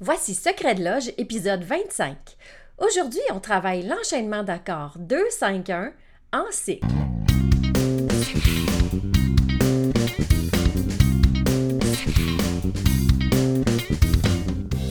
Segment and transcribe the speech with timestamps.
[0.00, 2.16] Voici Secret de Loge, épisode 25.
[2.78, 5.90] Aujourd'hui, on travaille l'enchaînement d'accords 2-5-1
[6.32, 6.86] en cycle.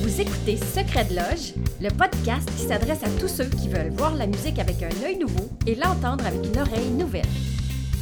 [0.02, 4.14] Vous écoutez Secret de Loge, le podcast qui s'adresse à tous ceux qui veulent voir
[4.14, 7.24] la musique avec un œil nouveau et l'entendre avec une oreille nouvelle.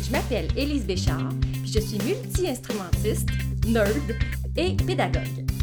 [0.03, 1.29] Je m'appelle Élise Béchard,
[1.61, 3.29] puis je suis multi-instrumentiste,
[3.67, 4.15] nerd
[4.57, 5.45] et pédagogue.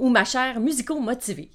[0.00, 1.50] Ou ma chère musico-motivée.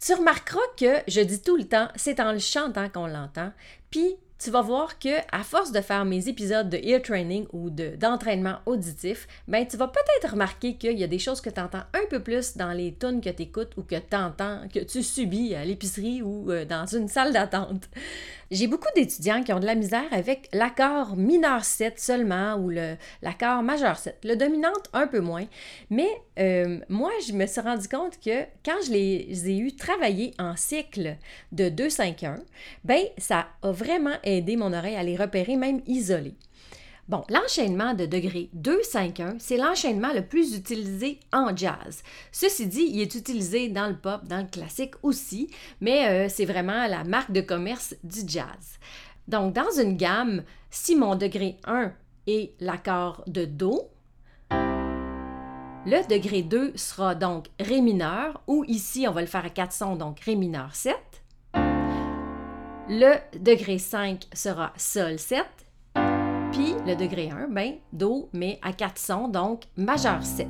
[0.00, 3.52] Tu remarqueras que je dis tout le temps, c'est en le chantant qu'on l'entend,
[3.90, 7.68] puis tu vas voir que à force de faire mes épisodes de ear training ou
[7.68, 11.60] de, d'entraînement auditif, ben tu vas peut-être remarquer qu'il y a des choses que tu
[11.60, 15.02] entends un peu plus dans les tunes que tu écoutes ou que tu que tu
[15.02, 17.88] subis à l'épicerie ou euh, dans une salle d'attente.
[18.50, 22.68] J'ai beaucoup d'étudiants qui ont de la misère avec l'accord mineur 7 seulement ou
[23.22, 24.18] l'accord majeur 7.
[24.24, 25.46] Le dominante, un peu moins.
[25.88, 26.08] Mais
[26.40, 30.56] euh, moi, je me suis rendu compte que quand je les ai eu travaillés en
[30.56, 31.16] cycle
[31.52, 32.40] de 2-5-1,
[32.82, 36.34] ben ça a vraiment aidé mon oreille à les repérer, même isolés.
[37.10, 42.04] Bon, l'enchaînement de degré 2-5-1, c'est l'enchaînement le plus utilisé en jazz.
[42.30, 45.50] Ceci dit, il est utilisé dans le pop, dans le classique aussi,
[45.80, 48.78] mais euh, c'est vraiment la marque de commerce du jazz.
[49.26, 51.92] Donc, dans une gamme, si mon degré 1
[52.28, 53.90] est l'accord de Do,
[54.52, 59.72] le degré 2 sera donc Ré mineur, ou ici, on va le faire à 4
[59.72, 60.94] sons, donc Ré mineur 7.
[62.88, 65.44] Le degré 5 sera Sol 7.
[66.86, 70.48] Le degré 1, ben, Do, mais à 4 sons, donc majeur 7.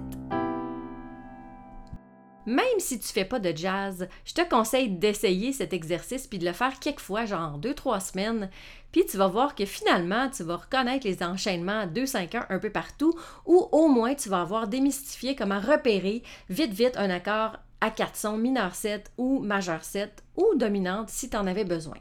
[2.46, 6.46] Même si tu fais pas de jazz, je te conseille d'essayer cet exercice puis de
[6.46, 8.48] le faire quelques fois, genre 2-3 semaines.
[8.92, 13.12] Puis tu vas voir que finalement, tu vas reconnaître les enchaînements 2-5-1 un peu partout
[13.44, 18.16] ou au moins tu vas avoir démystifié comment repérer vite vite un accord à 4
[18.16, 21.96] sons mineur 7 ou majeur 7 ou dominante si tu en avais besoin.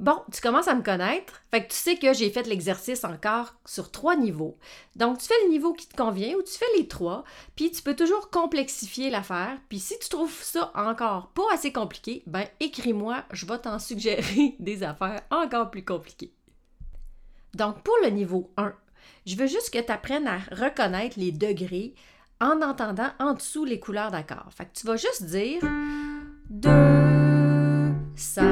[0.00, 3.54] Bon, tu commences à me connaître, fait que tu sais que j'ai fait l'exercice encore
[3.66, 4.56] sur trois niveaux.
[4.96, 7.22] Donc, tu fais le niveau qui te convient ou tu fais les trois,
[7.54, 9.58] puis tu peux toujours complexifier l'affaire.
[9.68, 14.56] Puis si tu trouves ça encore pas assez compliqué, ben écris-moi, je vais t'en suggérer
[14.58, 16.32] des affaires encore plus compliquées.
[17.52, 18.72] Donc, pour le niveau 1,
[19.26, 21.94] je veux juste que tu apprennes à reconnaître les degrés
[22.40, 24.48] en entendant en dessous les couleurs d'accords.
[24.56, 25.60] Fait que tu vas juste dire
[26.48, 26.70] 2,
[28.16, 28.49] 5,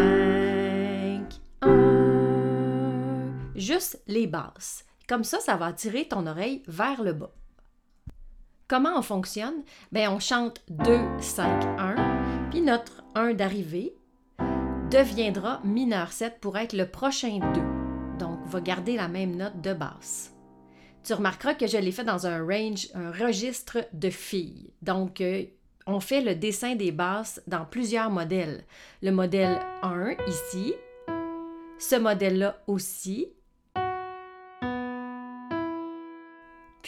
[3.68, 4.86] juste les basses.
[5.06, 7.34] Comme ça, ça va attirer ton oreille vers le bas.
[8.66, 9.62] Comment on fonctionne?
[9.92, 13.94] Bien, on chante 2, 5, 1, puis notre 1 d'arrivée
[14.90, 18.18] deviendra mineur 7 pour être le prochain 2.
[18.18, 20.34] Donc, va garder la même note de basse.
[21.04, 24.72] Tu remarqueras que je l'ai fait dans un range, un registre de filles.
[24.80, 25.44] Donc, euh,
[25.86, 28.64] on fait le dessin des basses dans plusieurs modèles.
[29.02, 30.74] Le modèle 1 ici,
[31.78, 33.28] ce modèle-là aussi,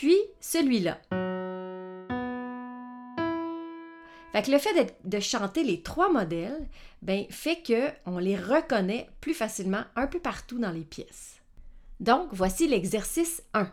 [0.01, 0.99] puis celui-là.
[4.33, 6.67] Fait que le fait de chanter les trois modèles,
[7.03, 11.43] ben, fait qu'on les reconnaît plus facilement un peu partout dans les pièces.
[11.99, 13.71] Donc, voici l'exercice 1.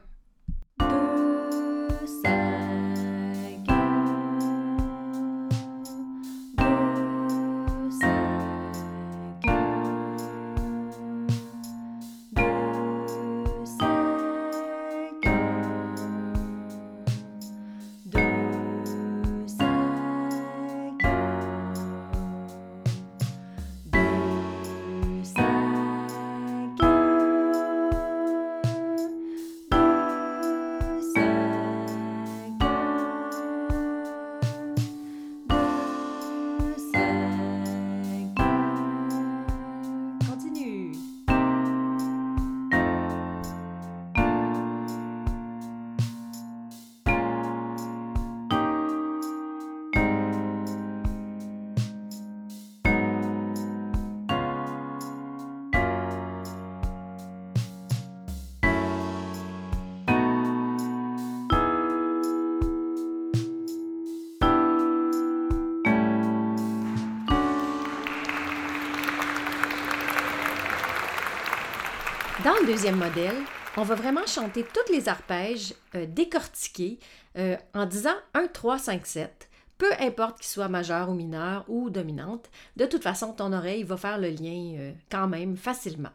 [72.47, 73.35] Dans le deuxième modèle,
[73.75, 76.97] on va vraiment chanter tous les arpèges euh, décortiqués
[77.37, 81.89] euh, en disant 1, 3, 5, 7, peu importe qu'il soit majeur ou mineur ou
[81.89, 82.49] dominante.
[82.77, 86.13] De toute façon, ton oreille va faire le lien euh, quand même facilement.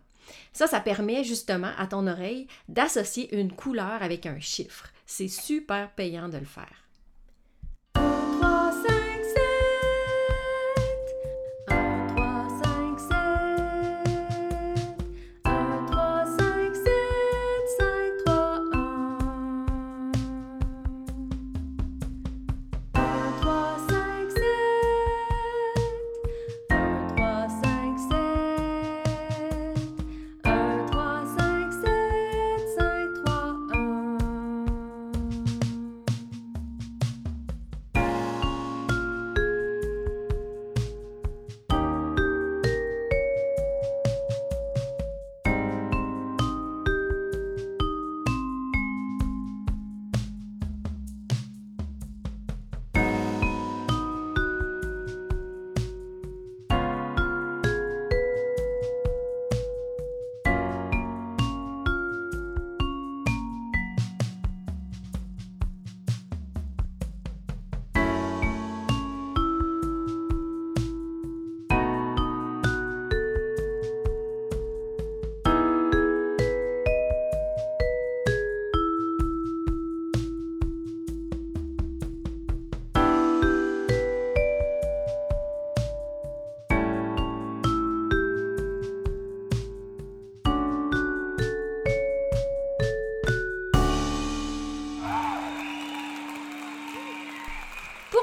[0.54, 4.88] Ça, ça permet justement à ton oreille d'associer une couleur avec un chiffre.
[5.04, 6.81] C'est super payant de le faire.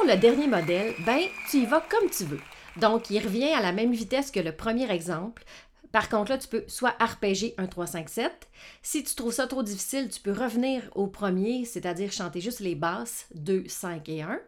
[0.10, 1.22] Le dernier modèle, ben,
[1.52, 2.40] tu y vas comme tu veux.
[2.78, 5.44] Donc, il revient à la même vitesse que le premier exemple.
[5.92, 8.48] Par contre, là, tu peux soit arpéger un 3, 5, 7.
[8.82, 12.74] Si tu trouves ça trop difficile, tu peux revenir au premier, c'est-à-dire chanter juste les
[12.74, 14.40] basses 2, 5 et 1.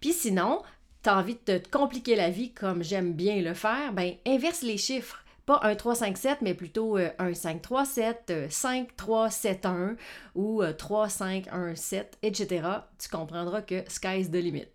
[0.00, 0.62] Puis sinon,
[1.02, 4.62] tu as envie de te compliquer la vie comme j'aime bien le faire, ben inverse
[4.62, 8.96] les chiffres pas un 3, 5, 7, mais plutôt euh, un 5, 3, 7, 5,
[8.96, 9.96] 3, 7, 1
[10.34, 12.68] ou 3, 5, 1, 7, etc.
[12.98, 14.68] Tu comprendras que sky's the limit.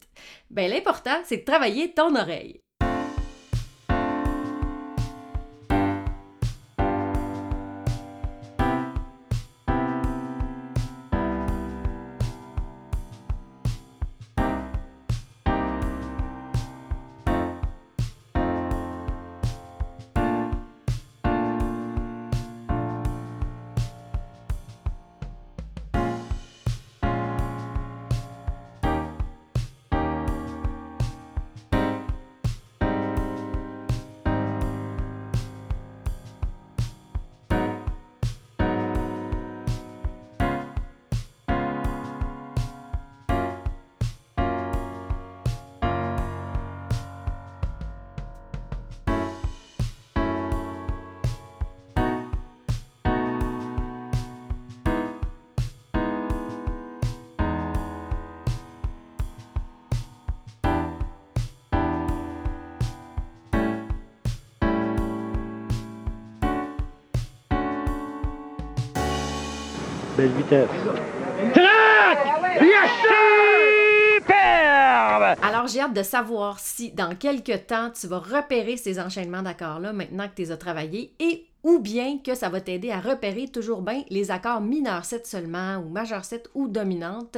[0.49, 2.61] Ben, l'important, c'est de travailler ton oreille.
[70.19, 70.67] Belle vitesse.
[75.41, 79.93] Alors, j'ai hâte de savoir si dans quelques temps, tu vas repérer ces enchaînements d'accords-là
[79.93, 83.47] maintenant que tu les as travaillés et ou bien que ça va t'aider à repérer
[83.47, 87.37] toujours bien les accords mineurs 7 seulement ou majeur 7 ou dominante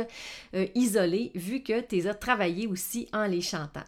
[0.55, 3.83] euh, isolés vu que tu les as travaillés aussi en les chantant.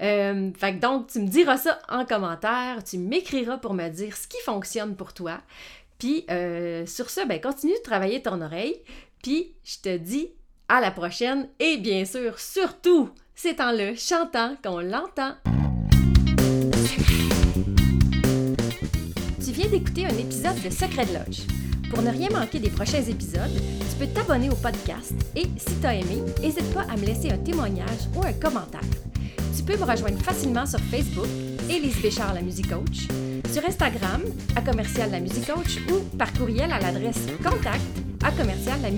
[0.00, 4.26] Euh, fait donc, tu me diras ça en commentaire, tu m'écriras pour me dire ce
[4.26, 5.38] qui fonctionne pour toi.
[6.04, 8.76] Puis euh, sur ce, ben, continue de travailler ton oreille.
[9.22, 10.28] Puis je te dis
[10.68, 11.48] à la prochaine.
[11.58, 15.32] Et bien sûr, surtout, c'est en le chantant qu'on l'entend.
[19.42, 21.46] Tu viens d'écouter un épisode de Secret de Loge.
[21.88, 25.86] Pour ne rien manquer des prochains épisodes, tu peux t'abonner au podcast et si tu
[25.86, 28.82] as aimé, n'hésite pas à me laisser un témoignage ou un commentaire.
[29.56, 31.28] Tu peux me rejoindre facilement sur Facebook,
[31.70, 33.08] Élise Béchard, la musique coach,
[33.54, 34.20] sur Instagram,
[34.56, 37.84] à commercial la musique coach ou par courriel à l'adresse contact
[38.24, 38.90] à commercial la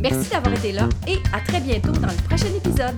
[0.00, 2.94] Merci d'avoir été là et à très bientôt dans le prochain épisode.